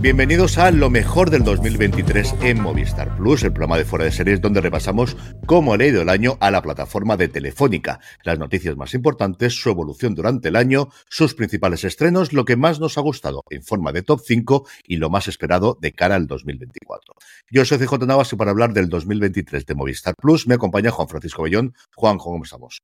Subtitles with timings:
[0.00, 4.40] Bienvenidos a lo mejor del 2023 en Movistar Plus, el programa de fuera de series
[4.40, 8.94] donde repasamos cómo ha leído el año a la plataforma de Telefónica, las noticias más
[8.94, 13.44] importantes, su evolución durante el año, sus principales estrenos, lo que más nos ha gustado
[13.50, 17.14] en forma de top 5 y lo más esperado de cara al 2024.
[17.50, 21.08] Yo soy CJ Navas y para hablar del 2023 de Movistar Plus me acompaña Juan
[21.08, 21.74] Francisco Bellón.
[21.94, 22.80] Juan, ¿cómo estamos?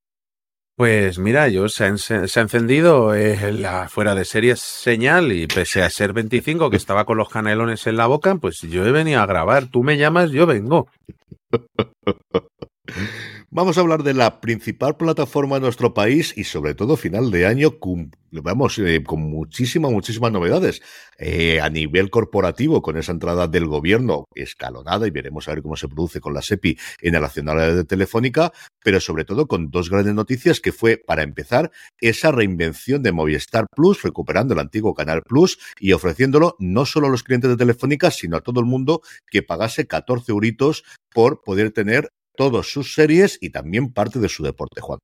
[0.77, 5.81] Pues mira, yo se ha, se encendido eh, la fuera de series señal y pese
[5.81, 9.19] a ser 25 que estaba con los canelones en la boca, pues yo he venido
[9.19, 9.71] a grabar.
[9.71, 10.87] Tú me llamas, yo vengo.
[13.57, 17.47] Vamos a hablar de la principal plataforma de nuestro país y sobre todo final de
[17.47, 20.83] año con, vamos, eh, con muchísimas, muchísimas novedades.
[21.17, 25.75] Eh, a nivel corporativo, con esa entrada del gobierno escalonada y veremos a ver cómo
[25.75, 28.53] se produce con la SEPI en el Nacional de Telefónica,
[28.83, 33.65] pero sobre todo con dos grandes noticias que fue, para empezar, esa reinvención de Movistar
[33.75, 38.11] Plus, recuperando el antiguo Canal Plus y ofreciéndolo no solo a los clientes de Telefónica,
[38.11, 39.01] sino a todo el mundo
[39.31, 44.43] que pagase 14 euritos por poder tener todas sus series y también parte de su
[44.43, 44.99] deporte, Juan.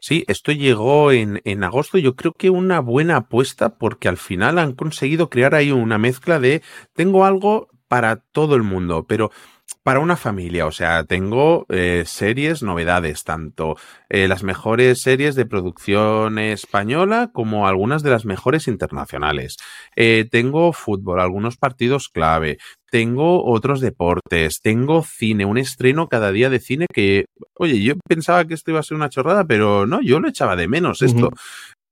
[0.00, 1.96] Sí, esto llegó en, en agosto.
[1.96, 6.38] Yo creo que una buena apuesta porque al final han conseguido crear ahí una mezcla
[6.38, 6.62] de
[6.92, 9.30] tengo algo para todo el mundo, pero
[9.84, 13.76] para una familia, o sea, tengo eh, series, novedades, tanto
[14.08, 19.56] eh, las mejores series de producción española como algunas de las mejores internacionales.
[19.94, 22.56] Eh, tengo fútbol, algunos partidos clave,
[22.90, 27.26] tengo otros deportes, tengo cine, un estreno cada día de cine que,
[27.58, 30.56] oye, yo pensaba que esto iba a ser una chorrada, pero no, yo lo echaba
[30.56, 31.30] de menos esto.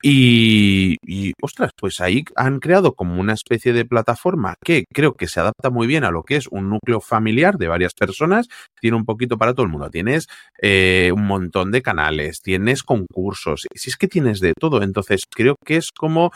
[0.02, 5.28] Y, y, ostras, pues ahí han creado como una especie de plataforma que creo que
[5.28, 8.48] se adapta muy bien a lo que es un núcleo familiar de varias personas.
[8.80, 9.90] Tiene un poquito para todo el mundo.
[9.90, 10.26] Tienes
[10.60, 14.82] eh, un montón de canales, tienes concursos, si es que tienes de todo.
[14.82, 16.32] Entonces creo que es como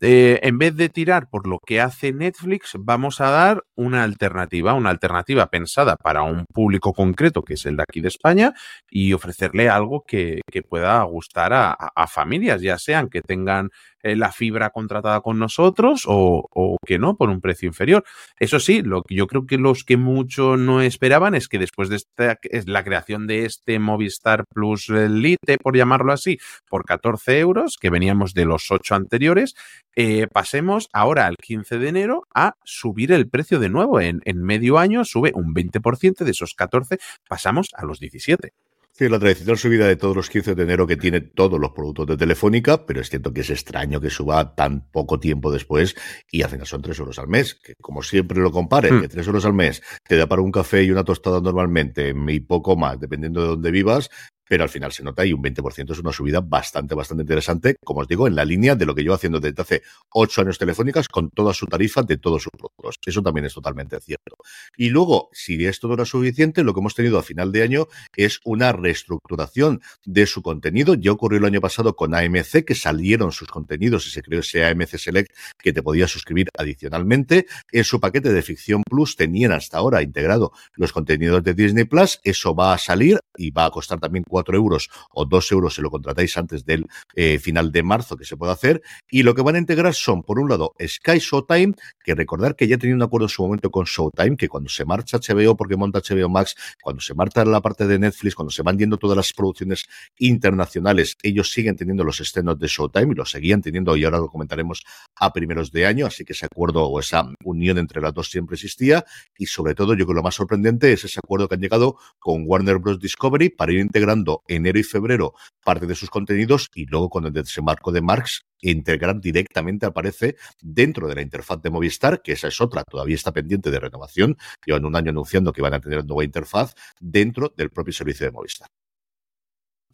[0.00, 4.74] eh, en vez de tirar por lo que hace Netflix, vamos a dar una alternativa,
[4.74, 8.54] una alternativa pensada para un público concreto, que es el de aquí de España,
[8.90, 13.70] y ofrecerle algo que, que pueda gustar a, a, familias, ya sean que tengan
[14.02, 18.04] eh, la fibra contratada con nosotros o, o, que no, por un precio inferior.
[18.38, 21.88] Eso sí, lo que yo creo que los que mucho no esperaban es que después
[21.88, 27.38] de esta, es la creación de este Movistar Plus Lite, por llamarlo así, por 14
[27.38, 29.54] euros, que veníamos de los 8 anteriores,
[29.94, 34.00] eh, pasemos ahora al 15 de enero a subir el precio de nuevo.
[34.00, 36.98] En, en medio año sube un 20% de esos 14,
[37.28, 38.52] pasamos a los 17.
[38.94, 42.06] Sí, la tradicional subida de todos los 15 de enero que tiene todos los productos
[42.08, 45.96] de Telefónica, pero es cierto que es extraño que suba tan poco tiempo después
[46.30, 49.00] y al final son 3 euros al mes, que como siempre lo comparen, mm.
[49.00, 52.40] que 3 euros al mes te da para un café y una tostada normalmente y
[52.40, 54.10] poco más, dependiendo de dónde vivas,
[54.52, 58.02] pero al final se nota y un 20% es una subida bastante, bastante interesante, como
[58.02, 59.82] os digo, en la línea de lo que llevo haciendo desde hace
[60.12, 62.96] ocho años telefónicas con toda su tarifa de todos sus productos.
[63.06, 64.36] Eso también es totalmente cierto.
[64.76, 67.86] Y luego, si esto no era suficiente, lo que hemos tenido a final de año
[68.14, 70.96] es una reestructuración de su contenido.
[70.96, 74.66] Ya ocurrió el año pasado con AMC, que salieron sus contenidos y se creó ese
[74.66, 77.46] AMC Select que te podías suscribir adicionalmente.
[77.70, 82.20] En su paquete de ficción plus tenían hasta ahora integrado los contenidos de Disney Plus.
[82.22, 85.82] Eso va a salir y va a costar también 4 euros o 2 euros si
[85.82, 88.82] lo contratáis antes del eh, final de marzo que se puede hacer.
[89.10, 91.74] Y lo que van a integrar son, por un lado, Sky Showtime,
[92.04, 94.84] que recordar que ya tenía un acuerdo en su momento con Showtime, que cuando se
[94.84, 98.62] marcha HBO porque monta HBO Max, cuando se marcha la parte de Netflix, cuando se
[98.62, 99.86] van yendo todas las producciones
[100.18, 104.28] internacionales, ellos siguen teniendo los estrenos de Showtime y lo seguían teniendo y ahora lo
[104.28, 104.82] comentaremos
[105.16, 108.54] a primeros de año, así que ese acuerdo o esa unión entre las dos siempre
[108.54, 109.04] existía
[109.36, 111.96] y sobre todo yo creo que lo más sorprendente es ese acuerdo que han llegado
[112.18, 112.98] con Warner Bros.
[112.98, 115.34] Discovery para ir integrando enero y febrero
[115.64, 121.08] parte de sus contenidos y luego con el desembarco de Marx integrar directamente aparece dentro
[121.08, 124.84] de la interfaz de Movistar, que esa es otra, todavía está pendiente de renovación, llevan
[124.84, 128.68] un año anunciando que van a tener nueva interfaz dentro del propio servicio de Movistar.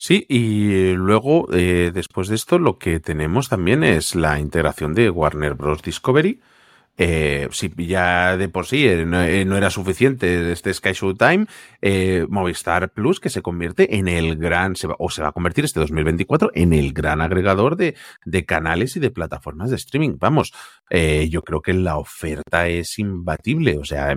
[0.01, 5.11] Sí, y luego, eh, después de esto, lo que tenemos también es la integración de
[5.11, 5.83] Warner Bros.
[5.83, 6.41] Discovery,
[6.99, 11.47] eh, si ya de por sí eh, eh, no, era suficiente este Sky Showtime,
[11.81, 15.79] eh, Movistar Plus que se convierte en el gran, o se va a convertir este
[15.79, 20.17] 2024 en el gran agregador de, de canales y de plataformas de streaming.
[20.19, 20.53] Vamos,
[20.91, 24.17] yo creo que la oferta es imbatible, o sea,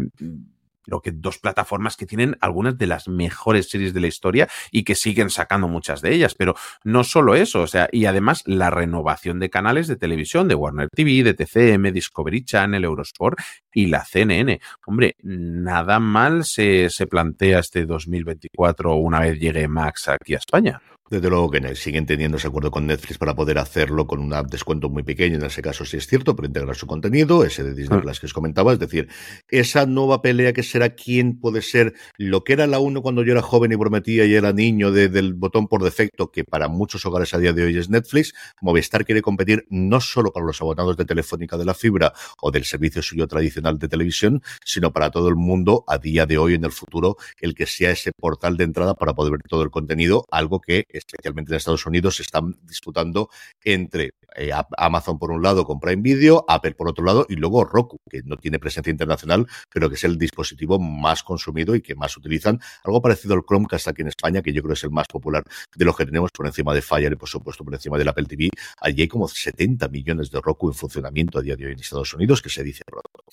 [0.81, 4.83] creo que dos plataformas que tienen algunas de las mejores series de la historia y
[4.83, 6.35] que siguen sacando muchas de ellas.
[6.35, 10.55] Pero no solo eso, o sea, y además la renovación de canales de televisión de
[10.55, 13.39] Warner TV, de TCM, Discovery Channel, Eurosport
[13.73, 14.59] y la CNN.
[14.85, 20.81] Hombre, nada mal se, se plantea este 2024 una vez llegue Max aquí a España.
[21.11, 24.89] Desde luego que siguen teniendo ese acuerdo con Netflix para poder hacerlo con un descuento
[24.89, 27.99] muy pequeño, en ese caso sí es cierto, pero integrar su contenido, ese de Disney
[27.99, 28.01] ah.
[28.01, 29.09] Plus que os comentaba, es decir,
[29.49, 33.33] esa nueva pelea que será quién puede ser lo que era la uno cuando yo
[33.33, 37.33] era joven y prometía y era niño del botón por defecto, que para muchos hogares
[37.33, 41.03] a día de hoy es Netflix, Movistar quiere competir no solo para los abonados de
[41.03, 45.35] Telefónica de la fibra o del servicio suyo tradicional de televisión, sino para todo el
[45.35, 48.93] mundo a día de hoy en el futuro, el que sea ese portal de entrada
[48.93, 53.29] para poder ver todo el contenido, algo que especialmente en Estados Unidos, se están disputando
[53.63, 57.65] entre eh, Amazon por un lado con Prime Video, Apple por otro lado y luego
[57.65, 61.95] Roku, que no tiene presencia internacional, pero que es el dispositivo más consumido y que
[61.95, 62.59] más utilizan.
[62.83, 65.43] Algo parecido al Chromecast aquí en España, que yo creo es el más popular
[65.75, 68.25] de los que tenemos por encima de Fire y por supuesto por encima del Apple
[68.25, 68.49] TV.
[68.79, 72.13] Allí hay como 70 millones de Roku en funcionamiento a día de hoy en Estados
[72.13, 73.23] Unidos, que se dice pronto.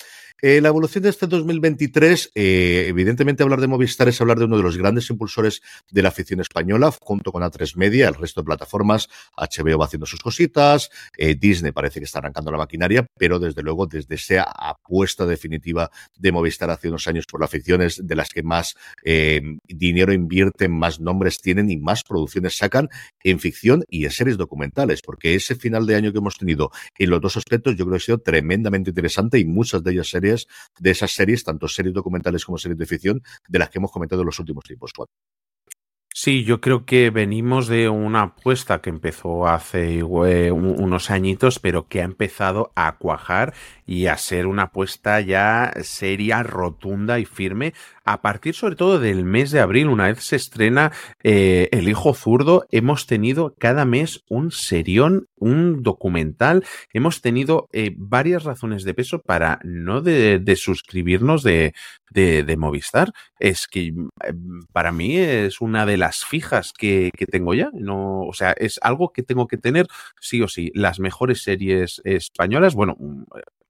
[0.41, 4.57] Eh, la evolución de este 2023, eh, evidentemente hablar de Movistar es hablar de uno
[4.57, 8.45] de los grandes impulsores de la afición española, junto con A3 Media, el resto de
[8.45, 13.39] plataformas, HBO va haciendo sus cositas, eh, Disney parece que está arrancando la maquinaria, pero
[13.39, 18.07] desde luego desde esa apuesta definitiva de Movistar hace unos años por la afición es
[18.07, 18.75] de las que más
[19.67, 22.89] dinero invierten, más nombres tienen y más producciones sacan
[23.23, 27.11] en ficción y en series documentales, porque ese final de año que hemos tenido en
[27.11, 30.47] los dos aspectos yo creo que ha sido tremendamente interesante y muchas de ellas series,
[30.79, 34.23] de esas series, tanto series documentales como series de ficción, de las que hemos comentado
[34.23, 34.93] en los últimos tiempos.
[36.21, 41.87] Sí, yo creo que venimos de una apuesta que empezó hace eh, unos añitos, pero
[41.87, 43.55] que ha empezado a cuajar
[43.89, 47.73] y a ser una apuesta ya seria, rotunda y firme
[48.05, 50.93] a partir sobre todo del mes de abril, una vez se estrena
[51.23, 57.95] eh, El Hijo Zurdo, hemos tenido cada mes un serión, un documental, hemos tenido eh,
[57.97, 61.75] varias razones de peso para no de, suscribirnos de,
[62.11, 63.13] de, Movistar.
[63.39, 64.09] Es que mm,
[64.73, 67.71] para mí es una de las fijas que, que, tengo ya.
[67.75, 69.87] No, o sea, es algo que tengo que tener
[70.21, 70.71] sí o sí.
[70.75, 73.25] Las mejores series españolas, bueno, mm,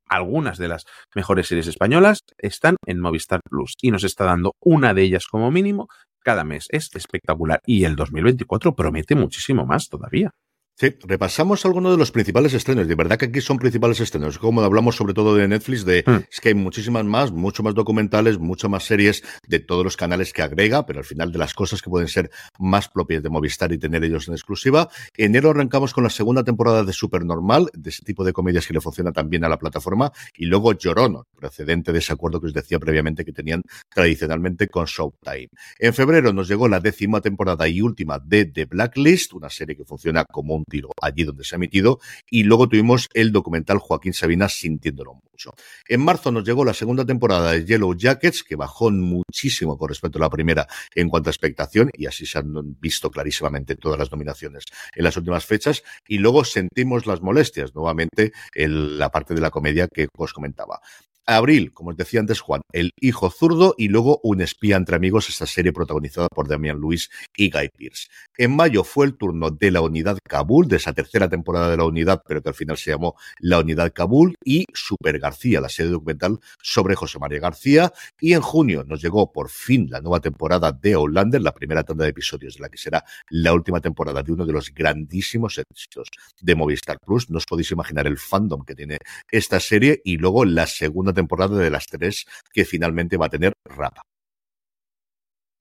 [0.09, 0.85] algunas de las
[1.15, 5.51] mejores series españolas están en Movistar Plus y nos está dando una de ellas como
[5.51, 5.89] mínimo
[6.23, 6.67] cada mes.
[6.71, 10.33] Es espectacular y el 2024 promete muchísimo más todavía.
[10.81, 12.87] Sí, repasamos algunos de los principales estrenos.
[12.87, 14.39] De verdad que aquí son principales estrenos.
[14.39, 16.27] Como hablamos sobre todo de Netflix, de hmm.
[16.31, 20.33] es que hay muchísimas más, mucho más documentales, mucho más series de todos los canales
[20.33, 22.31] que agrega, pero al final de las cosas que pueden ser
[22.61, 24.89] más propias de Movistar y tener ellos en exclusiva.
[25.17, 28.75] En enero arrancamos con la segunda temporada de Supernormal, de ese tipo de comedias que
[28.75, 32.55] le funciona también a la plataforma, y luego Llorón, precedente de ese acuerdo que os
[32.55, 35.49] decía previamente que tenían tradicionalmente con Showtime.
[35.81, 39.85] En febrero nos llegó la décima temporada y última de The Blacklist, una serie que
[39.85, 40.68] funciona como un
[41.01, 42.01] allí donde se ha emitido.
[42.31, 45.53] Y luego tuvimos el documental Joaquín Sabina sintiéndolo mucho.
[45.89, 50.19] En marzo nos llegó la segunda temporada de Yellow Jackets, que bajó muchísimo con respecto
[50.19, 54.11] a la primera en cuanto a expectación, y así se han visto clarísimamente todas las
[54.11, 55.83] nominaciones en las últimas fechas.
[56.07, 60.81] Y luego sentimos las molestias, nuevamente, en la parte de la comedia que os comentaba.
[61.29, 65.29] Abril, como os decía antes Juan, El hijo zurdo y luego Un espía entre amigos,
[65.29, 68.09] esta serie protagonizada por Damian Lewis y Guy Pearce.
[68.39, 71.85] En mayo fue el turno de la unidad Kabul, de esa tercera temporada de la
[71.85, 75.93] unidad, pero que al final se llamó La unidad Kabul, y Super García, la serie
[75.93, 77.93] documental sobre José María García.
[78.19, 82.05] Y en junio nos llegó por fin la nueva temporada de Outlander, la primera tanda
[82.05, 86.09] de episodios de la que será la última temporada de uno de los grandísimos éxitos
[86.41, 87.29] de Movistar Plus.
[87.29, 88.97] No os podéis imaginar el fandom que tiene
[89.31, 93.53] esta serie y luego la segunda temporada de las tres que finalmente va a tener
[93.65, 94.03] Rapa.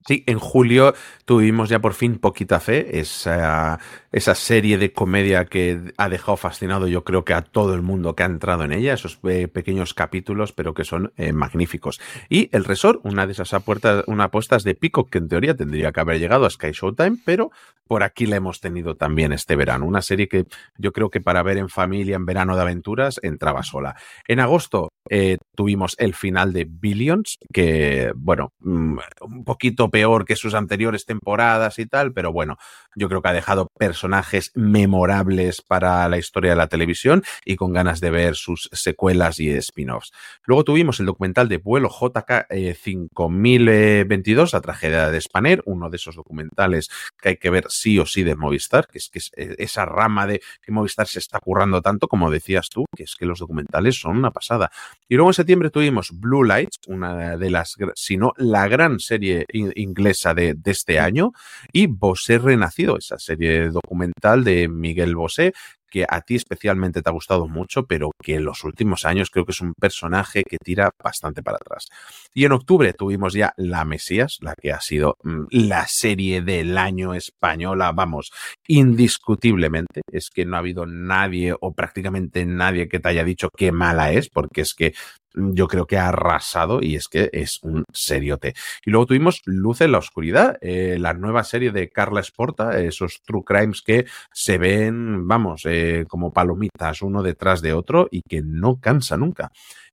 [0.08, 0.94] Sí, en julio
[1.26, 3.78] tuvimos ya por fin Poquita Fe, esa,
[4.10, 8.16] esa serie de comedia que ha dejado fascinado yo creo que a todo el mundo
[8.16, 12.00] que ha entrado en ella, esos eh, pequeños capítulos, pero que son eh, magníficos.
[12.30, 15.92] Y El Resort, una de esas apuestas, una apuestas de pico que en teoría tendría
[15.92, 17.50] que haber llegado a Sky Showtime, pero
[17.86, 19.86] por aquí la hemos tenido también este verano.
[19.86, 20.46] Una serie que
[20.76, 23.96] yo creo que para ver en familia, en verano de aventuras, entraba sola.
[24.26, 30.36] En agosto eh, tuvimos el final de Billions, que, bueno, mm, un poquito peor que
[30.36, 32.56] sus anteriores temporadas y tal, pero bueno,
[32.94, 37.72] yo creo que ha dejado personajes memorables para la historia de la televisión y con
[37.72, 40.12] ganas de ver sus secuelas y spin-offs.
[40.44, 46.14] Luego tuvimos el documental de vuelo JK 5022, la tragedia de Spanair, uno de esos
[46.14, 46.90] documentales
[47.20, 49.84] que hay que ver sí o sí de Movistar, que es que es eh, esa
[49.84, 53.40] rama de que Movistar se está currando tanto, como decías tú, que es que los
[53.40, 54.70] documentales son una pasada.
[55.08, 59.44] Y luego en septiembre tuvimos Blue Lights, una de las, si no la gran serie
[59.88, 61.32] inglesa de, de este año,
[61.72, 65.52] y Bosé Renacido, esa serie documental de Miguel Bosé,
[65.90, 69.44] que a ti especialmente te ha gustado mucho, pero que en los últimos años creo
[69.44, 71.86] que es un personaje que tira bastante para atrás.
[72.34, 76.76] Y en octubre tuvimos ya La Mesías, la que ha sido mm, la serie del
[76.78, 78.32] año española, vamos,
[78.66, 80.02] indiscutiblemente.
[80.10, 84.12] Es que no ha habido nadie o prácticamente nadie que te haya dicho qué mala
[84.12, 84.94] es, porque es que
[85.34, 88.54] yo creo que ha arrasado y es que es un seriote.
[88.84, 93.22] Y luego tuvimos Luz en la Oscuridad, eh, la nueva serie de Carla Esporta, esos
[93.22, 98.42] true crimes que se ven, vamos, eh, como palomitas uno detrás de otro y que
[98.42, 99.50] no cansa nunca.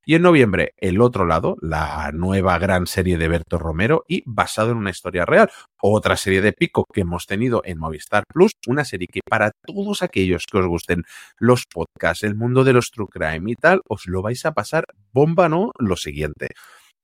[0.08, 4.70] Y en noviembre, El otro lado, la nueva gran serie de Berto Romero y basado
[4.70, 5.50] en una historia real.
[5.82, 10.04] Otra serie de pico que hemos tenido en Movistar Plus, una serie que para todos
[10.04, 11.06] aquellos que os gusten
[11.40, 14.86] los podcasts, el mundo de los true crime y tal, os lo vais a pasar
[15.12, 15.72] bomba, ¿no?
[15.80, 16.50] Lo siguiente.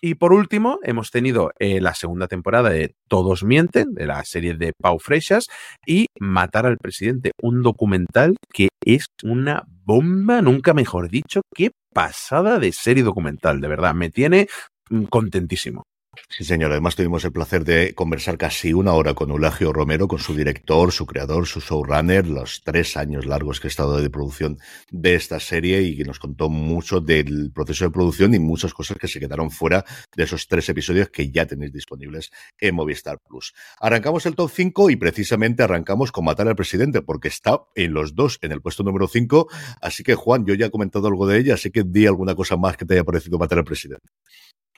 [0.04, 4.56] Y por último, hemos tenido eh, la segunda temporada de Todos Mienten, de la serie
[4.56, 5.46] de Pau Freixas,
[5.86, 12.58] y Matar al Presidente, un documental que es una bomba, nunca mejor dicho, qué pasada
[12.58, 14.48] de serie documental, de verdad, me tiene
[14.90, 15.84] mm, contentísimo.
[16.28, 16.72] Sí, señor.
[16.72, 20.92] Además, tuvimos el placer de conversar casi una hora con Eulagio Romero, con su director,
[20.92, 24.58] su creador, su showrunner, los tres años largos que ha estado de producción
[24.90, 28.98] de esta serie y que nos contó mucho del proceso de producción y muchas cosas
[28.98, 33.54] que se quedaron fuera de esos tres episodios que ya tenéis disponibles en Movistar Plus.
[33.80, 38.16] Arrancamos el top 5 y precisamente arrancamos con Matar al Presidente, porque está en los
[38.16, 39.48] dos, en el puesto número 5.
[39.82, 42.58] Así que, Juan, yo ya he comentado algo de ella, así que di alguna cosa
[42.58, 44.10] más que te haya parecido Matar al Presidente.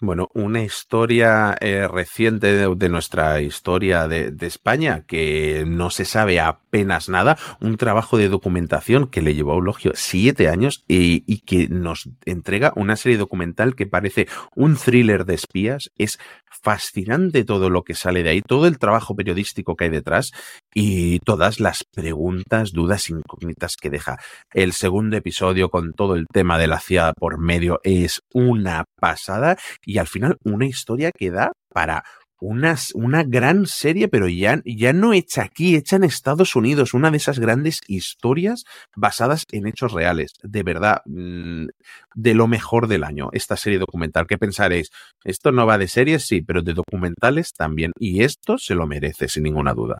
[0.04, 7.08] Bueno, una historia eh, reciente de, nuestra historia de, España que no se sabe apenas
[7.08, 11.70] nada, un trabajo de documentación que le llevó a Eulogio siete años y, y, que
[11.70, 16.20] nos entrega una serie documental que parece un thriller de espías, es
[16.62, 20.34] fascinante todo lo que sale de ahí, todo el trabajo periodístico que hay detrás
[20.74, 24.18] y todas las preguntas, dudas, incógnitas que deja.
[24.54, 29.58] El segundo episodio con todo el tema de la CIA por medio es una pasada
[29.86, 32.04] y al final una historia que da para
[32.44, 37.10] una, una, gran serie, pero ya, ya no hecha aquí, hecha en Estados Unidos, una
[37.10, 38.66] de esas grandes historias
[38.98, 40.34] basadas en hechos reales.
[40.44, 41.68] De verdad, mm,
[42.16, 44.28] de lo mejor del año, esta serie documental.
[44.28, 44.90] ¿Qué pensaréis?
[45.24, 47.94] Esto no va de series, sí, pero de documentales también.
[47.98, 50.00] Y esto se lo merece, sin ninguna duda.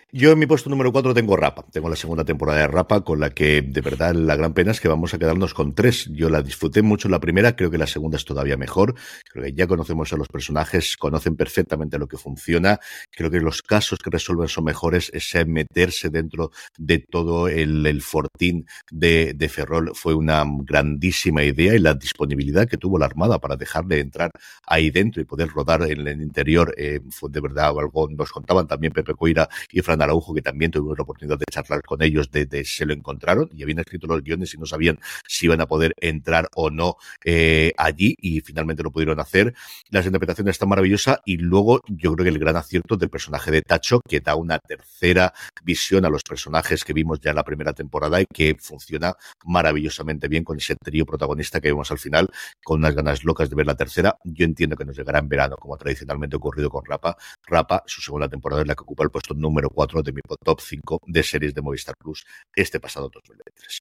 [0.13, 1.63] Yo en mi puesto número 4 tengo Rapa.
[1.71, 4.81] Tengo la segunda temporada de Rapa, con la que de verdad la gran pena es
[4.81, 6.09] que vamos a quedarnos con tres.
[6.11, 8.93] Yo la disfruté mucho la primera, creo que la segunda es todavía mejor.
[9.31, 12.81] Creo que ya conocemos a los personajes, conocen perfectamente lo que funciona.
[13.09, 15.09] Creo que los casos que resuelven son mejores.
[15.13, 21.93] Ese meterse dentro de todo el, fortín de, Ferrol fue una grandísima idea y la
[21.93, 24.31] disponibilidad que tuvo la Armada para dejarle entrar
[24.67, 28.09] ahí dentro y poder rodar en el interior eh, fue de verdad algo.
[28.09, 31.81] Nos contaban también Pepe Coira y Fran Araujo, que también tuvimos la oportunidad de charlar
[31.83, 35.45] con ellos, de, se lo encontraron y habían escrito los guiones y no sabían si
[35.45, 39.53] iban a poder entrar o no eh, allí y finalmente lo pudieron hacer.
[39.89, 43.61] Las interpretaciones están maravillosas y luego yo creo que el gran acierto del personaje de
[43.61, 47.73] Tacho, que da una tercera visión a los personajes que vimos ya en la primera
[47.73, 49.15] temporada y que funciona
[49.45, 52.29] maravillosamente bien con ese trío protagonista que vemos al final,
[52.63, 54.17] con unas ganas locas de ver la tercera.
[54.23, 57.17] Yo entiendo que nos llegará en verano, como tradicionalmente ocurrido con Rapa.
[57.45, 60.61] Rapa, su segunda temporada es la que ocupa el puesto número 4 de mi top
[60.61, 63.79] 5 de series de Movistar Plus este pasado 2023.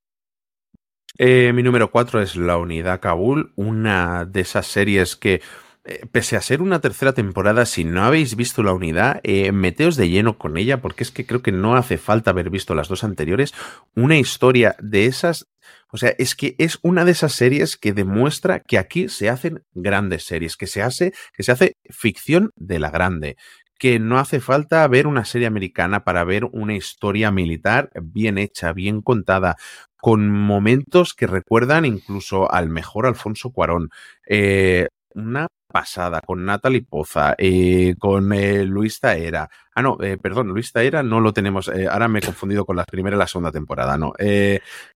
[1.19, 5.41] Eh, mi número 4 es La Unidad Kabul, una de esas series que
[5.85, 9.97] eh, pese a ser una tercera temporada, si no habéis visto la unidad, eh, meteos
[9.97, 12.89] de lleno con ella, porque es que creo que no hace falta haber visto las
[12.89, 13.55] dos anteriores.
[13.95, 15.49] Una historia de esas,
[15.91, 19.65] o sea, es que es una de esas series que demuestra que aquí se hacen
[19.73, 23.37] grandes series, que se hace, que se hace ficción de la grande
[23.81, 28.75] que no hace falta ver una serie americana para ver una historia militar bien hecha,
[28.75, 29.57] bien contada,
[29.97, 33.89] con momentos que recuerdan incluso al mejor Alfonso Cuarón.
[34.29, 39.49] Eh, una pasada con Natalie Poza, eh, con eh, Luis Taera.
[39.75, 41.71] Ah, no, perdón, Luis Taera no lo tenemos.
[41.91, 44.13] ahora me he confundido con la primera y la segunda temporada, no.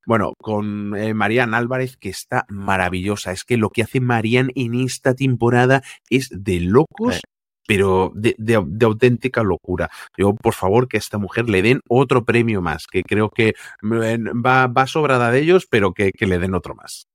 [0.05, 3.33] bueno, con Marian Álvarez, que está maravillosa.
[3.33, 7.23] Es que lo que hace Marian en esta temporada es de locos.
[7.67, 8.35] Pero de,
[8.85, 9.91] auténtica locura.
[10.17, 13.55] Yo, por favor, que a esta mujer le den otro premio más, que creo que
[13.83, 17.09] va, va sobrada de ellos, pero que le den otro más.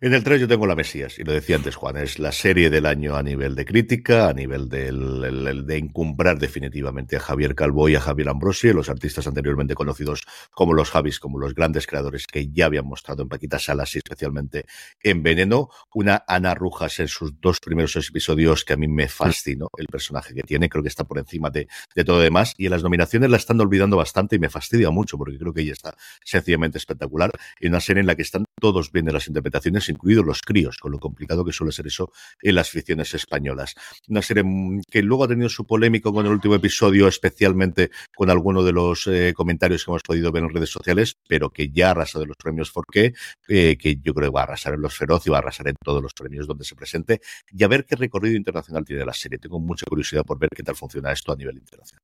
[0.00, 2.68] En el 3 yo tengo La Mesías, y lo decía antes Juan, es la serie
[2.68, 7.94] del año a nivel de crítica, a nivel de encumbrar definitivamente a Javier Calvo y
[7.94, 12.48] a Javier Ambrosi, los artistas anteriormente conocidos como los Javis, como los grandes creadores que
[12.50, 14.66] ya habían mostrado en Paquita Salas y especialmente
[15.00, 15.70] en Veneno.
[15.94, 20.34] Una Ana Rujas en sus dos primeros episodios que a mí me fascinó el personaje
[20.34, 22.54] que tiene, creo que está por encima de, de todo demás.
[22.58, 25.62] Y en las nominaciones la están olvidando bastante y me fastidia mucho porque creo que
[25.62, 27.30] ella está sencillamente espectacular.
[27.60, 30.78] Y una serie en la que están todos bien de las interpretaciones incluidos los críos,
[30.78, 32.12] con lo complicado que suele ser eso
[32.42, 33.74] en las ficciones españolas.
[34.08, 34.44] Una serie
[34.90, 39.06] que luego ha tenido su polémico con el último episodio, especialmente con alguno de los
[39.06, 42.36] eh, comentarios que hemos podido ver en redes sociales, pero que ya arrasa de los
[42.36, 43.14] premios Forqué,
[43.48, 45.68] eh, que yo creo que va a arrasar en los Feroz y va a arrasar
[45.68, 49.12] en todos los premios donde se presente, y a ver qué recorrido internacional tiene la
[49.12, 49.38] serie.
[49.38, 52.02] Tengo mucha curiosidad por ver qué tal funciona esto a nivel internacional.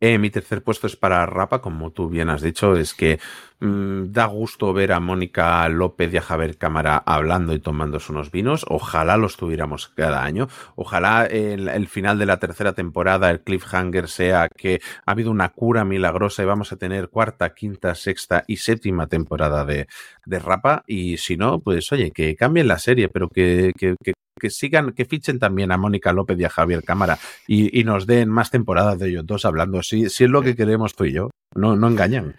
[0.00, 3.20] Eh, mi tercer puesto es para Rapa, como tú bien has dicho, es que
[3.60, 8.30] mm, da gusto ver a Mónica López y a Javier Cámara hablando y tomándose unos
[8.30, 8.64] vinos.
[8.68, 10.48] Ojalá los tuviéramos cada año.
[10.74, 15.50] Ojalá el, el, final de la tercera temporada, el cliffhanger, sea que ha habido una
[15.50, 19.86] cura milagrosa y vamos a tener cuarta, quinta, sexta y séptima temporada de,
[20.24, 20.82] de Rapa.
[20.86, 24.90] Y si no, pues oye, que cambien la serie, pero que, que, que que sigan,
[24.92, 28.98] que fichen también a Mónica López y a Javier Cámara y, nos den más temporadas
[28.98, 29.82] de ellos dos hablando.
[29.82, 32.34] Si, si es lo que queremos tú y yo, no, no engañan.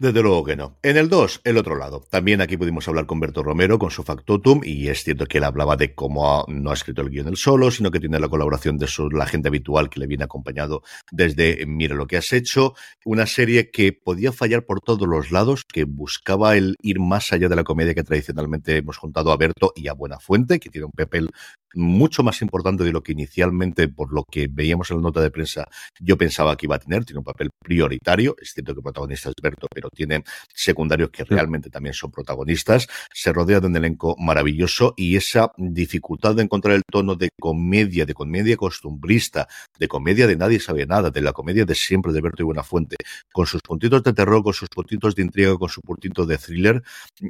[0.00, 0.78] Desde luego que no.
[0.82, 2.02] En el 2, el otro lado.
[2.08, 5.44] También aquí pudimos hablar con Berto Romero, con su factotum, y es cierto que él
[5.44, 8.78] hablaba de cómo no ha escrito el guion él solo, sino que tiene la colaboración
[8.78, 10.82] de su, la gente habitual que le viene acompañado
[11.12, 12.72] desde Mira lo que has hecho.
[13.04, 17.50] Una serie que podía fallar por todos los lados, que buscaba el ir más allá
[17.50, 20.92] de la comedia que tradicionalmente hemos juntado a Berto y a Buenafuente, que tiene un
[20.92, 21.28] papel
[21.74, 25.30] mucho más importante de lo que inicialmente, por lo que veíamos en la nota de
[25.30, 25.68] prensa,
[26.00, 27.04] yo pensaba que iba a tener.
[27.04, 28.34] Tiene un papel prioritario.
[28.40, 30.24] Es cierto que el protagonista es Berto, pero tiene
[30.54, 32.88] secundarios que realmente también son protagonistas.
[33.12, 38.06] Se rodea de un elenco maravilloso y esa dificultad de encontrar el tono de comedia,
[38.06, 39.48] de comedia costumbrista,
[39.78, 42.96] de comedia de nadie sabe nada, de la comedia de siempre de Berto y Buenafuente,
[43.32, 46.82] con sus puntitos de terror, con sus puntitos de intriga, con su puntito de thriller,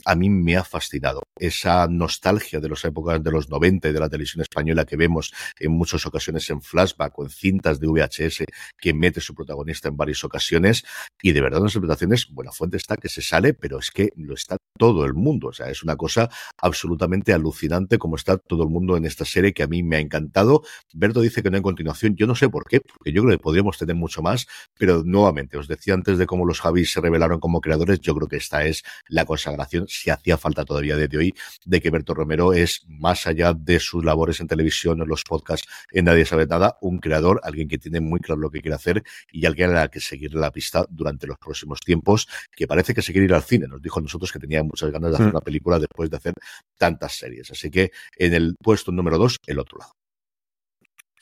[0.05, 1.23] a mí me ha fascinado.
[1.39, 5.33] Esa nostalgia de las épocas de los 90 y de la televisión española que vemos
[5.59, 8.45] en muchas ocasiones en flashback o en cintas de VHS
[8.79, 10.85] que mete su protagonista en varias ocasiones
[11.23, 14.35] y de verdad las interpretaciones, bueno, fuente está que se sale, pero es que lo
[14.35, 18.71] está todo el mundo, o sea, es una cosa absolutamente alucinante como está todo el
[18.71, 20.63] mundo en esta serie que a mí me ha encantado.
[20.95, 23.43] Berto dice que no en continuación, yo no sé por qué, porque yo creo que
[23.43, 24.47] podríamos tener mucho más,
[24.79, 28.29] pero nuevamente, os decía antes de cómo los Javis se revelaron como creadores, yo creo
[28.29, 31.35] que esta es la consagración, si hacía falta todavía desde hoy,
[31.65, 35.69] de que Berto Romero es, más allá de sus labores en televisión, en los podcasts,
[35.93, 39.03] en Nadie sabe nada, un creador, alguien que tiene muy claro lo que quiere hacer
[39.31, 43.03] y alguien a la que seguir la pista durante los próximos tiempos, que parece que
[43.03, 43.67] se quiere ir al cine.
[43.67, 45.31] Nos dijo a nosotros que tenía muchas ganas de hacer mm.
[45.31, 46.35] una película después de hacer
[46.77, 47.51] tantas series.
[47.51, 49.93] Así que en el puesto número dos, el otro lado.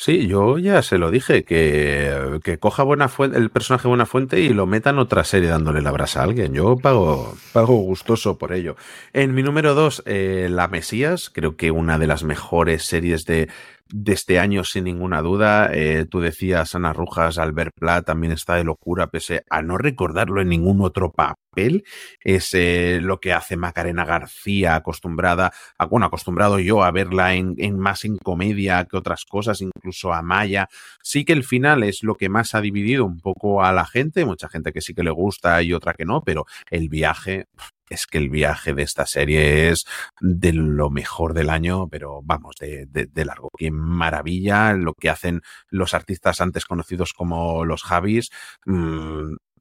[0.01, 4.38] Sí, yo ya se lo dije, que, que coja buena fuente, el personaje Buena Fuente
[4.38, 6.55] y lo meta en otra serie dándole la brasa a alguien.
[6.55, 8.77] Yo pago, pago gustoso por ello.
[9.12, 13.49] En mi número dos, eh, La Mesías, creo que una de las mejores series de
[13.90, 15.70] de este año sin ninguna duda.
[15.72, 20.40] Eh, tú decías, Ana Rujas, Albert Plat también está de locura, pese a no recordarlo
[20.40, 21.85] en ningún otro papel.
[22.20, 27.79] Es eh, lo que hace Macarena García, acostumbrada, a, bueno, acostumbrado yo a verla en,
[27.79, 30.68] más en comedia que otras cosas, incluso a Maya.
[31.03, 34.24] Sí que el final es lo que más ha dividido un poco a la gente,
[34.24, 37.46] mucha gente que sí que le gusta y otra que no, pero el viaje,
[37.90, 39.85] es que el viaje de esta serie es
[40.20, 43.51] de lo mejor del año, pero vamos, de, de, largo.
[43.57, 48.31] Qué maravilla lo que hacen los artistas antes conocidos como los Javis.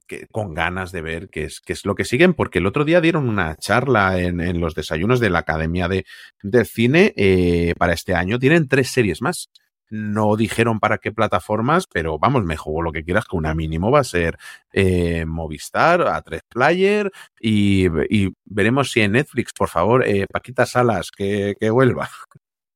[0.06, 2.86] Que, con ganas de ver qué es, qué es lo que siguen, porque el otro
[2.86, 6.06] día dieron una charla en, en los desayunos de la Academia de,
[6.42, 8.38] del Cine eh, para este año.
[8.38, 9.50] Tienen tres series más.
[9.90, 13.90] No dijeron para qué plataformas, pero vamos, me juego lo que quieras, que una mínimo
[13.90, 14.38] va a ser
[14.72, 17.88] eh, Movistar, a tres player y,
[18.44, 22.08] veremos si en Netflix, por favor, eh, Paquita Salas, que vuelva.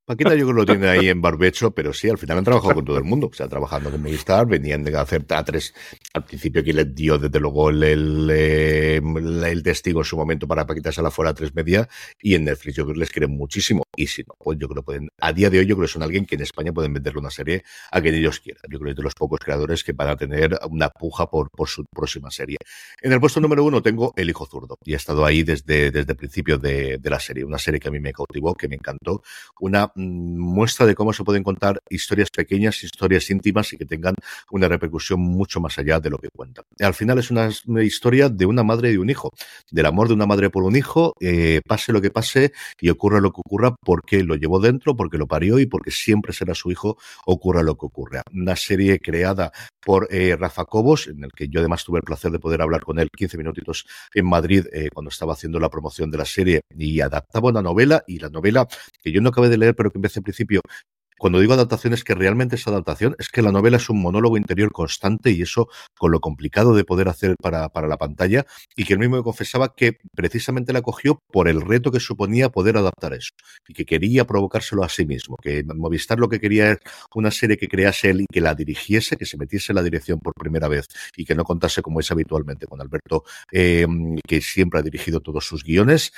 [0.05, 2.75] Paquita yo creo que lo tiene ahí en barbecho, pero sí, al final han trabajado
[2.75, 3.29] con todo el mundo.
[3.31, 5.73] O sea, trabajando con Movistar, venían de hacer a tres.
[6.13, 10.45] Al principio que les dio desde luego el, el, el, el testigo en su momento
[10.45, 11.87] para Paquita Sala fuera a tres media
[12.21, 13.83] y en Netflix yo creo que les quieren muchísimo.
[13.95, 15.93] Y si no, pues yo creo que pueden, a día de hoy yo creo que
[15.93, 18.63] son alguien que en España pueden venderle una serie a quien ellos quieran.
[18.69, 21.49] Yo creo que es de los pocos creadores que van a tener una puja por,
[21.49, 22.57] por su próxima serie.
[23.01, 26.11] En el puesto número uno tengo El Hijo Zurdo y he estado ahí desde, desde
[26.11, 27.45] el principio de, de la serie.
[27.45, 29.23] Una serie que a mí me cautivó, que me encantó.
[29.61, 34.15] Una muestra de cómo se pueden contar historias pequeñas, historias íntimas y que tengan
[34.51, 36.65] una repercusión mucho más allá de lo que cuentan.
[36.79, 39.31] Al final es una, una historia de una madre y de un hijo,
[39.71, 43.19] del amor de una madre por un hijo, eh, pase lo que pase y ocurra
[43.19, 46.71] lo que ocurra porque lo llevó dentro, porque lo parió y porque siempre será su
[46.71, 48.21] hijo, ocurra lo que ocurra.
[48.31, 49.51] Una serie creada
[49.85, 52.81] por eh, Rafa Cobos, en el que yo además tuve el placer de poder hablar
[52.81, 56.61] con él 15 minutitos en Madrid eh, cuando estaba haciendo la promoción de la serie
[56.77, 58.67] y adaptaba una novela y la novela
[59.01, 60.61] que yo no acabé de leer pero que empecé al principio
[61.23, 64.35] cuando digo adaptación es que realmente esa adaptación es que la novela es un monólogo
[64.35, 68.83] interior constante y eso con lo complicado de poder hacer para, para la pantalla y
[68.83, 72.75] que él mismo me confesaba que precisamente la cogió por el reto que suponía poder
[72.75, 73.29] adaptar eso
[73.65, 76.79] y que quería provocárselo a sí mismo, que Movistar lo que quería es
[77.15, 80.19] una serie que crease él y que la dirigiese, que se metiese en la dirección
[80.19, 83.87] por primera vez y que no contase como es habitualmente con Alberto, eh,
[84.27, 86.11] que siempre ha dirigido todos sus guiones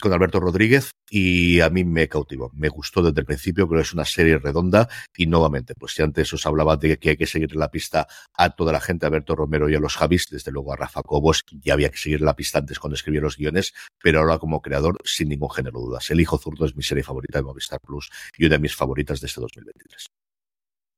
[0.00, 2.50] con Alberto Rodríguez y a mí me cautivó.
[2.54, 6.02] Me gustó desde el principio, creo que es una serie redonda y nuevamente, pues si
[6.02, 9.08] antes os hablaba de que hay que seguir la pista a toda la gente, a
[9.08, 12.22] Alberto Romero y a los Javis, desde luego a Rafa Cobos, ya había que seguir
[12.22, 15.86] la pista antes cuando escribía los guiones, pero ahora como creador, sin ningún género de
[15.86, 16.10] dudas.
[16.10, 19.20] El Hijo Zurdo es mi serie favorita de Movistar Plus y una de mis favoritas
[19.20, 20.15] de este 2023.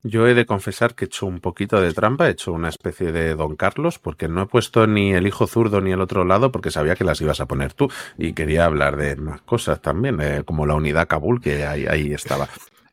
[0.08, 3.12] Yo he de confesar que he hecho un poquito de trampa, he hecho una especie
[3.12, 6.50] de Don Carlos, porque no he puesto ni el hijo zurdo ni el otro lado,
[6.50, 7.90] porque sabía que las ibas a poner tú.
[8.16, 12.14] Y quería hablar de más cosas también, eh, como la unidad Kabul, que ahí, ahí
[12.14, 12.48] estaba.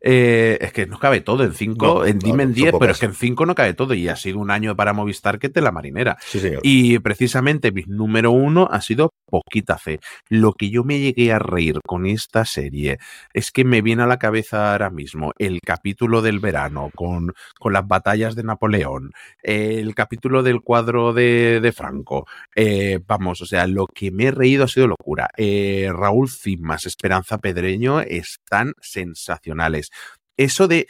[0.07, 2.91] Eh, es que no cabe todo en 5, no, en, dime no, en 10, pero
[2.91, 5.49] es que en 5 no cabe todo y ha sido un año para Movistar que
[5.49, 6.15] te la marinera.
[6.21, 6.59] Sí, señor.
[6.61, 9.99] Y precisamente mi número uno ha sido Poquita Fe.
[10.29, 12.99] Lo que yo me llegué a reír con esta serie
[13.33, 17.73] es que me viene a la cabeza ahora mismo el capítulo del verano con, con
[17.73, 22.27] las batallas de Napoleón, el capítulo del cuadro de, de Franco.
[22.55, 25.29] Eh, vamos, o sea, lo que me he reído ha sido locura.
[25.35, 29.89] Eh, Raúl Cimas, Esperanza Pedreño están sensacionales
[30.37, 30.87] eso de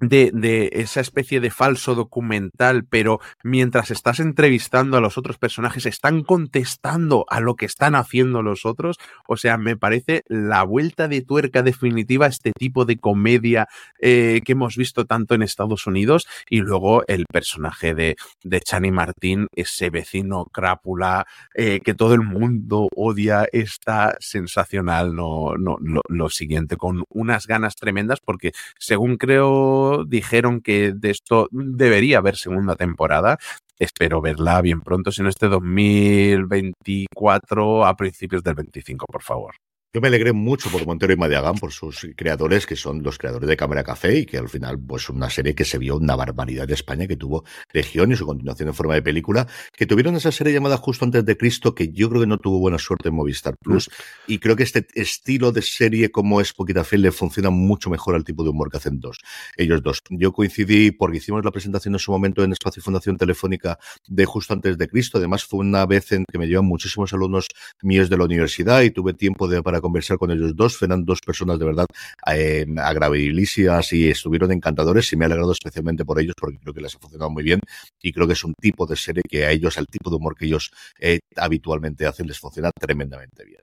[0.00, 6.22] de, esa especie de falso documental, pero mientras estás entrevistando a los otros personajes, están
[6.22, 8.98] contestando a lo que están haciendo los otros.
[9.26, 13.68] O sea, me parece la vuelta de tuerca definitiva a este tipo de comedia
[14.00, 16.26] eh, que hemos visto tanto en Estados Unidos.
[16.48, 22.22] Y luego el personaje de, de Chani Martín, ese vecino crápula eh, que todo el
[22.22, 25.14] mundo odia, está sensacional.
[25.14, 25.78] No, no,
[26.08, 32.36] lo siguiente, con unas ganas tremendas, porque según creo dijeron que de esto debería haber
[32.36, 33.38] segunda temporada.
[33.78, 39.54] Espero verla bien pronto, si no este 2024 a principios del 25, por favor.
[39.94, 43.48] Yo me alegré mucho por Montero y Madiagán, por sus creadores, que son los creadores
[43.48, 46.68] de Cámara Café, y que al final, pues una serie que se vio una barbaridad
[46.68, 50.32] de España, que tuvo Legión y su continuación en forma de película, que tuvieron esa
[50.32, 53.14] serie llamada Justo antes de Cristo, que yo creo que no tuvo buena suerte en
[53.14, 54.32] Movistar Plus, mm.
[54.32, 58.14] y creo que este estilo de serie como es Poquita Fe le funciona mucho mejor
[58.16, 59.18] al tipo de humor que hacen dos,
[59.56, 60.02] ellos dos.
[60.10, 64.24] Yo coincidí porque hicimos la presentación en su momento en Espacio y Fundación Telefónica de
[64.26, 67.48] Justo antes de Cristo, además fue una vez en que me llevan muchísimos alumnos
[67.82, 70.82] míos de la universidad y tuve tiempo de, para conversar con ellos dos.
[70.82, 71.86] Eran dos personas de verdad
[72.32, 76.80] eh, agradabilísimas y estuvieron encantadores y me ha alegrado especialmente por ellos porque creo que
[76.80, 77.60] les ha funcionado muy bien
[78.02, 80.36] y creo que es un tipo de serie que a ellos, al tipo de humor
[80.36, 80.70] que ellos
[81.00, 83.62] eh, habitualmente hacen, les funciona tremendamente bien.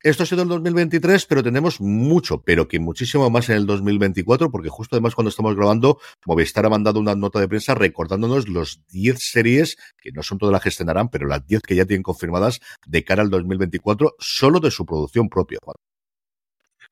[0.00, 4.48] Esto ha sido el 2023, pero tenemos mucho, pero que muchísimo más en el 2024,
[4.48, 8.80] porque justo además cuando estamos grabando, Movistar ha mandado una nota de prensa recordándonos los
[8.90, 12.04] 10 series, que no son todas las que estrenarán, pero las 10 que ya tienen
[12.04, 15.87] confirmadas de cara al 2024, solo de su producción propia, Juan.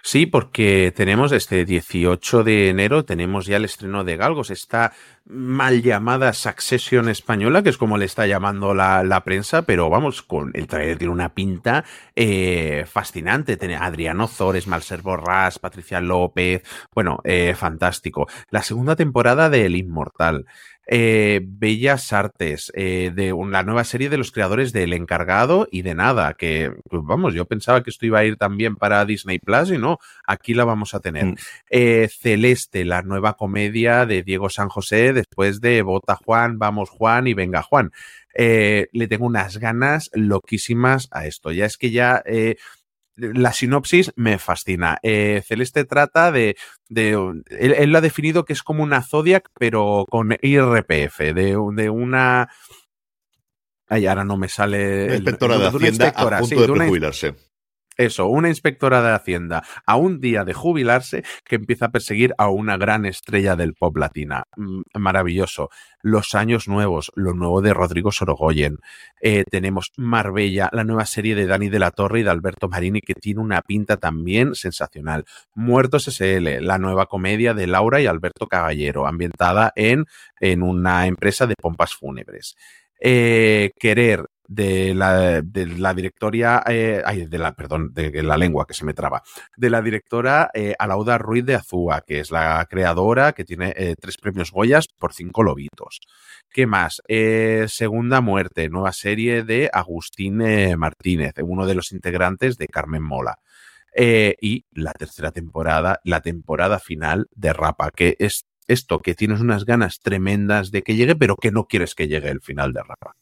[0.09, 4.93] Sí, porque tenemos este 18 de enero, tenemos ya el estreno de Galgos, esta
[5.25, 10.53] mal llamada Succession española, que es como le está llamando la, prensa, pero vamos, con
[10.55, 13.57] el trailer tiene una pinta eh, fascinante.
[13.57, 16.63] Tiene Adriano Zores, Malser Borrás, Patricia López,
[16.95, 18.29] bueno, eh, fantástico.
[18.51, 20.47] La segunda temporada de El Inmortal.
[20.89, 25.97] Eh, Bellas Artes, eh, de la nueva serie de los creadores del Encargado y de
[25.97, 29.73] Nada, que pues vamos, yo pensaba que esto iba a ir también para Disney Plus
[29.73, 31.27] y no, aquí la vamos a tener.
[31.27, 31.35] Mm.
[31.71, 37.27] Eh, Celeste, la nueva comedia de Diego San José, después de Vota Juan, Vamos Juan
[37.27, 37.91] y Venga Juan.
[38.35, 41.53] Le tengo unas ganas loquísimas a esto.
[41.53, 42.23] Ya es que ya
[43.17, 44.99] la sinopsis me fascina.
[45.03, 46.57] Eh, Celeste trata de.
[46.89, 47.11] de
[47.51, 51.91] él, él, lo ha definido que es como una Zodiac, pero con IRPF, de, de
[51.91, 52.49] una.
[53.89, 55.07] Ay, ahora no me sale.
[55.07, 57.35] Una inspectora de, de Hacienda a punto sí, de, de jubilarse.
[57.97, 62.51] Eso, una inspectora de Hacienda a un día de jubilarse que empieza a perseguir a
[62.51, 64.45] una gran estrella del pop latina.
[64.57, 65.71] Mm, maravilloso.
[66.03, 68.79] Los años nuevos, lo nuevo de Rodrigo Sorogoyen.
[69.23, 73.01] Eh, tenemos Marbella, la nueva serie de Dani de la Torre y de Alberto Marini
[73.01, 75.25] que tiene una pinta también sensacional.
[75.55, 80.05] Muertos SL, la nueva comedia de Laura y Alberto Caballero, ambientada en,
[80.41, 82.57] en una empresa de pompas fúnebres.
[83.01, 88.67] Eh, querer de la, de la directoria, eh, ay, de la, perdón, de la lengua
[88.67, 89.23] que se me traba,
[89.57, 93.97] de la directora eh, Alauda Ruiz de Azúa, que es la creadora que tiene eh,
[94.01, 96.01] tres premios Goyas por cinco lobitos.
[96.51, 97.03] ¿Qué más?
[97.67, 100.39] Segunda Muerte, nueva serie de Agustín
[100.79, 103.41] Martínez, uno de los integrantes de Carmen Mola.
[103.95, 109.65] y la tercera temporada, la temporada final de Rapa, que es esto, que tienes unas
[109.65, 113.17] ganas tremendas de que llegue, pero que no quieres que llegue el final de Rapa.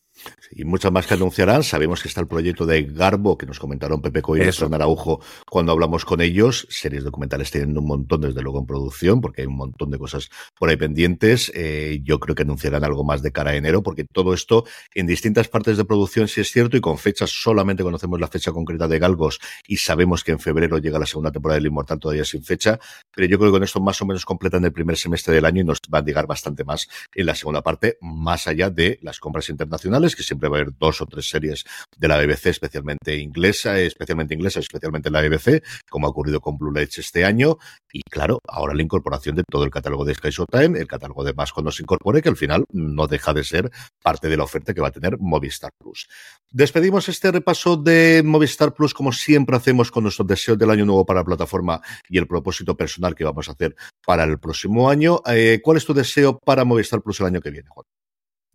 [0.50, 1.62] Y muchas más que anunciarán.
[1.62, 5.20] Sabemos que está el proyecto de Garbo, que nos comentaron Pepe Coy y Fran Araujo
[5.50, 6.66] cuando hablamos con ellos.
[6.70, 10.30] Series documentales tienen un montón, desde luego, en producción, porque hay un montón de cosas
[10.58, 11.50] por ahí pendientes.
[11.54, 15.06] Eh, yo creo que anunciarán algo más de cara a enero, porque todo esto en
[15.06, 18.86] distintas partes de producción sí es cierto y con fechas solamente conocemos la fecha concreta
[18.86, 22.44] de Galgos y sabemos que en febrero llega la segunda temporada del Inmortal todavía sin
[22.44, 22.78] fecha.
[23.14, 25.62] Pero yo creo que con esto más o menos completan el primer semestre del año
[25.62, 29.18] y nos va a llegar bastante más en la segunda parte, más allá de las
[29.18, 31.64] compras internacionales que siempre va a haber dos o tres series
[31.96, 36.72] de la BBC, especialmente inglesa, especialmente inglesa, especialmente la BBC, como ha ocurrido con Blue
[36.72, 37.56] Ledge este año.
[37.92, 41.32] Y claro, ahora la incorporación de todo el catálogo de Sky Showtime, el catálogo de
[41.32, 43.70] más cuando se incorpore, que al final no deja de ser
[44.02, 46.08] parte de la oferta que va a tener Movistar Plus.
[46.50, 51.06] Despedimos este repaso de Movistar Plus, como siempre hacemos con nuestros deseos del año nuevo
[51.06, 55.20] para la plataforma y el propósito personal que vamos a hacer para el próximo año.
[55.26, 57.86] Eh, ¿Cuál es tu deseo para Movistar Plus el año que viene, Juan?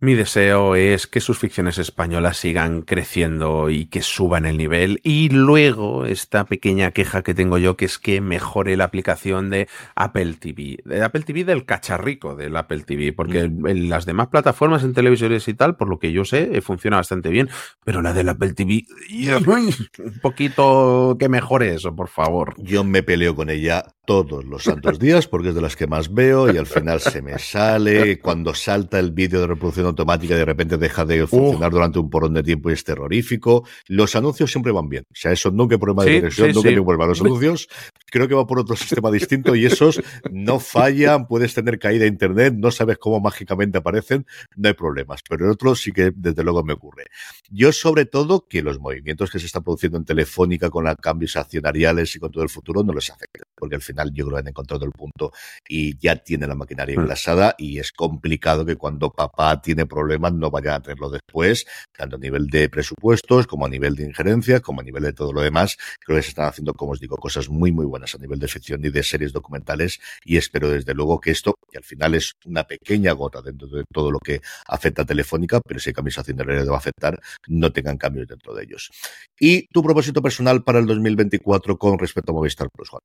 [0.02, 4.98] Mi deseo es que sus ficciones españolas sigan creciendo y que suban el nivel.
[5.04, 9.68] Y luego esta pequeña queja que tengo yo, que es que mejore la aplicación de
[9.94, 10.78] Apple TV.
[10.86, 13.66] De Apple TV del cacharrico del Apple TV, porque mm.
[13.66, 16.96] en las demás plataformas en televisores y tal, por lo que yo sé, eh, funciona
[16.96, 17.50] bastante bien.
[17.84, 18.86] Pero la del Apple TV,
[19.98, 22.54] un poquito que mejore eso, por favor.
[22.56, 26.12] Yo me peleo con ella todos los santos días porque es de las que más
[26.12, 28.18] veo y al final se me sale.
[28.22, 31.74] Cuando salta el vídeo de reproducción automática de repente deja de funcionar uh.
[31.74, 33.64] durante un porón de tiempo y es terrorífico.
[33.86, 35.04] Los anuncios siempre van bien.
[35.10, 36.74] O sea, eso nunca hay problema de dirección, sí, nunca sí.
[36.74, 37.06] hay problema.
[37.06, 37.68] Los anuncios
[38.10, 42.08] creo que va por otro sistema distinto y esos no fallan, puedes tener caída a
[42.08, 45.20] internet, no sabes cómo mágicamente aparecen, no hay problemas.
[45.28, 47.06] Pero en otros sí que desde luego me ocurre.
[47.50, 51.36] Yo sobre todo que los movimientos que se están produciendo en Telefónica con los cambios
[51.36, 54.40] accionariales y con todo el futuro no les afecten, porque al final yo creo que
[54.40, 55.32] han encontrado el punto
[55.68, 60.50] y ya tiene la maquinaria engrasada y es complicado que cuando papá tiene problemas no
[60.50, 64.80] vayan a tenerlo después, tanto a nivel de presupuestos como a nivel de injerencia, como
[64.80, 65.76] a nivel de todo lo demás.
[66.04, 68.48] Creo que se están haciendo, como os digo, cosas muy, muy buenas a nivel de
[68.48, 72.32] ficción y de series documentales y espero desde luego que esto, que al final es
[72.44, 76.44] una pequeña gota dentro de todo lo que afecta a Telefónica, pero si cambios haciendo
[76.44, 78.90] le va a afectar, no tengan cambios dentro de ellos.
[79.38, 83.00] Y tu propósito personal para el 2024 con respecto a Movistar Plus, Juan.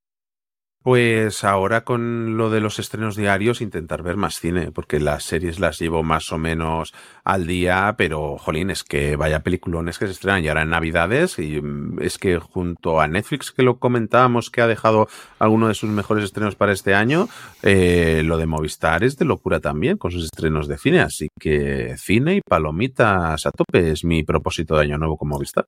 [0.86, 5.60] Pues ahora con lo de los estrenos diarios intentar ver más cine, porque las series
[5.60, 6.94] las llevo más o menos
[7.24, 11.40] al día, pero jolín, es que vaya peliculones que se estrenan y ahora en Navidades,
[11.40, 15.08] y mm, es que junto a Netflix que lo comentábamos que ha dejado
[15.40, 17.30] alguno de sus mejores estrenos para este año,
[17.64, 21.96] eh, lo de Movistar es de locura también con sus estrenos de cine, así que
[21.98, 25.66] cine y palomitas a tope es mi propósito de año nuevo con Movistar.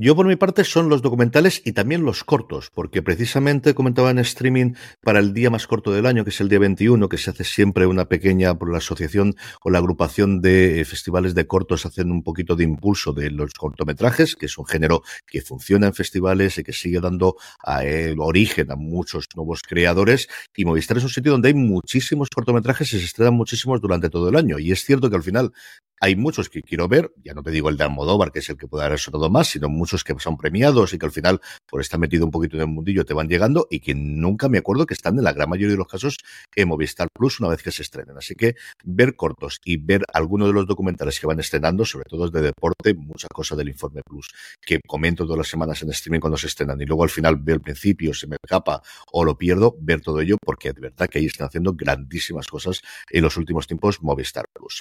[0.00, 4.20] Yo por mi parte son los documentales y también los cortos, porque precisamente comentaba en
[4.20, 7.30] streaming para el día más corto del año, que es el día 21, que se
[7.30, 11.84] hace siempre una pequeña, por la asociación o la agrupación de eh, festivales de cortos,
[11.84, 15.94] hacen un poquito de impulso de los cortometrajes, que es un género que funciona en
[15.94, 17.34] festivales y que sigue dando
[17.82, 20.28] eh, origen a muchos nuevos creadores.
[20.54, 24.28] Y Movistar es un sitio donde hay muchísimos cortometrajes y se estrenan muchísimos durante todo
[24.28, 24.60] el año.
[24.60, 25.52] Y es cierto que al final
[26.00, 28.56] hay muchos que quiero ver, ya no te digo el de Almodóvar, que es el
[28.56, 31.80] que puede haber sonado más, sino muchos que son premiados y que al final, por
[31.80, 34.86] estar metido un poquito en el mundillo, te van llegando y que nunca me acuerdo
[34.86, 36.18] que están en la gran mayoría de los casos
[36.54, 38.16] en Movistar Plus una vez que se estrenen.
[38.16, 42.28] Así que ver cortos y ver algunos de los documentales que van estrenando, sobre todo
[42.30, 44.28] de deporte, mucha cosa del Informe Plus,
[44.60, 47.56] que comento todas las semanas en streaming cuando se estrenan y luego al final veo
[47.56, 48.82] el principio, se me escapa
[49.12, 52.80] o lo pierdo, ver todo ello porque de verdad que ahí están haciendo grandísimas cosas
[53.10, 54.80] en los últimos tiempos Movistar Plus.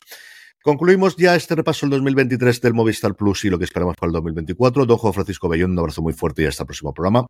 [0.64, 4.14] Concluimos ya este repaso del 2023 del Movistar Plus y lo que esperamos para el
[4.14, 4.86] 2024.
[4.86, 7.26] Don Juan Francisco Bellón, un abrazo muy fuerte y hasta el próximo programa.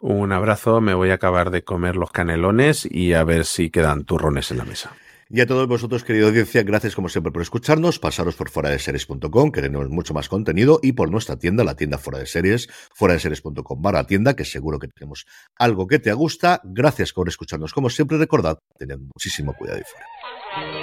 [0.00, 4.04] Un abrazo, me voy a acabar de comer los canelones y a ver si quedan
[4.04, 4.96] turrones en la mesa.
[5.34, 7.98] Y a todos vosotros, querida audiencia, gracias como siempre por escucharnos.
[7.98, 11.74] Pasaros por fuera de series.com, que tenemos mucho más contenido, y por nuestra tienda, la
[11.74, 15.24] tienda fuera de series, fuera de series.com barra tienda, que seguro que tenemos
[15.56, 16.60] algo que te gusta.
[16.64, 17.72] Gracias por escucharnos.
[17.72, 20.81] Como siempre, recordad, tened muchísimo cuidado y fuera.